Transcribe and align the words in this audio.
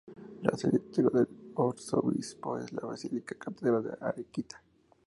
La 0.41 0.57
sede 0.57 0.79
titular 0.79 1.13
del 1.13 1.27
arzobispo 1.57 2.57
es 2.57 2.73
la 2.73 2.87
Basílica 2.87 3.35
Catedral 3.37 3.83
de 3.83 3.91
Arequipa. 4.01 4.59